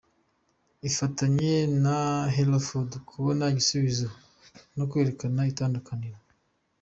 Ifatanye 0.89 1.53
na 1.83 1.97
hellofood 2.35 2.91
kubona 3.09 3.43
igisubizo 3.53 4.09
no 4.77 4.83
kwerekana 4.89 5.41
itandukaniro. 5.51 6.19